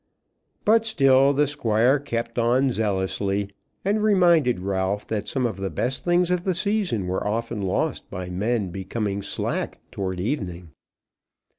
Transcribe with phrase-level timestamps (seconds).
[0.65, 3.51] But still the Squire kept on zealously,
[3.85, 8.09] and reminded Ralph that some of the best things of the season were often lost
[8.09, 10.71] by men becoming slack towards evening.